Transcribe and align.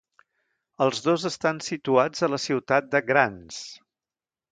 Els 0.85 1.01
dos 1.07 1.25
estan 1.29 1.59
situats 1.65 2.25
a 2.29 2.31
la 2.35 2.39
ciutat 2.45 2.89
de 2.95 3.03
Grants. 3.11 3.61